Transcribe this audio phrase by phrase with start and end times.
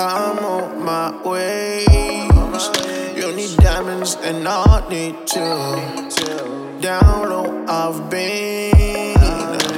[0.00, 1.84] I'm on my way.
[3.14, 6.78] You need diamonds and I need to.
[6.80, 9.20] Down low, I've been.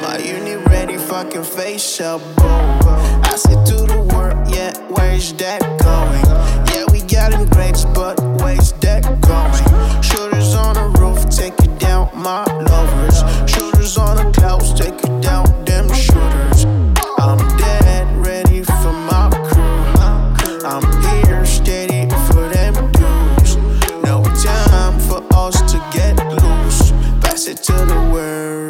[0.00, 2.80] My uni ready, fucking face up, boom.
[3.24, 6.24] I said to the world, yeah, where's that going?
[6.72, 10.02] Yeah, we got them grapes, but where's that going?
[10.02, 13.18] Shooters on the roof, take it down, my lovers.
[13.50, 15.46] Shooters on the clouds, take it down,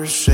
[0.03, 0.29] worst.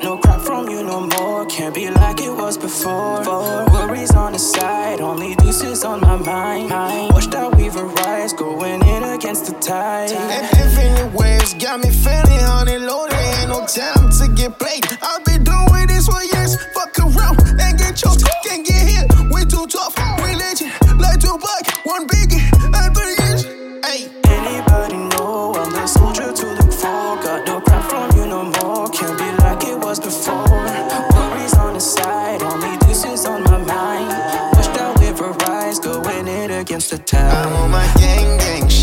[0.00, 1.44] Got no crap from you no more.
[1.44, 3.22] Can't be like it was before.
[3.70, 6.70] Worries on the side, only deuces on my mind.
[7.12, 10.12] Watch that weaver rise, going in against the tide.
[10.12, 13.14] And infinite waves got me feeling honey loaded.
[13.14, 14.86] Ain't no time to get played.
[15.02, 16.56] I've been doing this for years.
[16.72, 18.24] Fuck around and get choked.
[18.42, 19.06] Can't get hit.
[19.30, 19.94] We too tough.
[20.18, 20.72] Legend.
[20.98, 21.84] Like Tupac.
[21.84, 22.29] One biggie.
[37.42, 38.79] I'm on my gang gang shit.